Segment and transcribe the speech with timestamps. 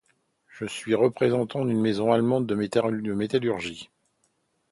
[0.49, 3.91] Je suis représentant d'une maison allemande de métallurgie.